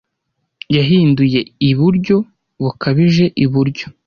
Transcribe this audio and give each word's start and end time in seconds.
Yahinduye 0.77 1.39
iburyo 1.69 2.15
bukabije 2.63 3.25
iburyo. 3.45 3.85